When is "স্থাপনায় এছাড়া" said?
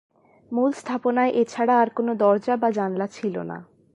0.71-1.73